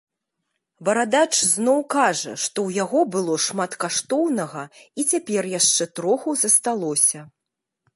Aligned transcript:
Барадач 0.87 1.29
зноў 1.55 1.79
кажа, 1.97 2.33
што 2.45 2.55
ў 2.67 2.81
яго 2.85 2.99
было 3.17 3.37
шмат 3.47 3.71
каштоўнага 3.87 4.67
і 4.69 5.01
цяпер 5.11 5.43
яшчэ 5.59 5.83
троху 5.99 6.29
засталося. 6.47 7.19